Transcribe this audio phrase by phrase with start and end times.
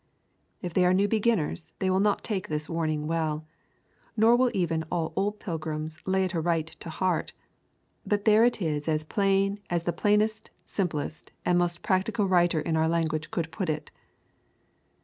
[0.63, 3.45] If they are new beginners they will not take this warning well,
[4.17, 7.33] nor will even all old pilgrims lay it aright to heart;
[8.03, 12.75] but there it is as plain as the plainest, simplest, and most practical writer in
[12.75, 13.91] our language could put it.